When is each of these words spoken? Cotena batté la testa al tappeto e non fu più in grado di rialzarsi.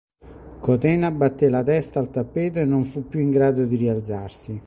Cotena 0.65 1.11
batté 1.11 1.47
la 1.47 1.61
testa 1.61 1.99
al 1.99 2.09
tappeto 2.09 2.57
e 2.57 2.65
non 2.65 2.83
fu 2.85 3.07
più 3.07 3.19
in 3.19 3.29
grado 3.29 3.65
di 3.65 3.75
rialzarsi. 3.75 4.59